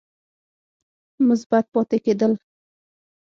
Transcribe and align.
مثبت 1.29 1.65
پاتې 1.73 1.97
کېد 2.05 2.21
ل 2.31 2.33